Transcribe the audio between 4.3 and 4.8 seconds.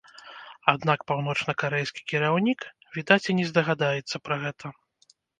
гэта.